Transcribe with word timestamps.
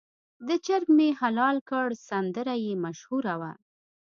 د 0.47 0.49
چرګ 0.65 0.87
مې 0.97 1.09
حلال 1.21 1.57
کړ 1.69 1.87
سندره 2.09 2.53
یې 2.65 2.73
مشهوره 2.85 3.35
وه. 3.41 3.51